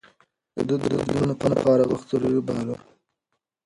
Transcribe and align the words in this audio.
ده 0.67 0.75
د 0.81 0.83
بدلون 0.97 1.29
لپاره 1.55 1.83
وخت 1.91 2.05
ضروري 2.11 2.41
باله. 2.47 2.75